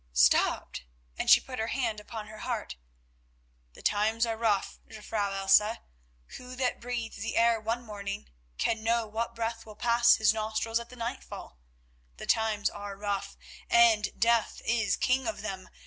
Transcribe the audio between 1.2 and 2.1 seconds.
she put her hand